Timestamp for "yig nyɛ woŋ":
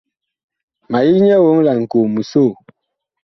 1.05-1.57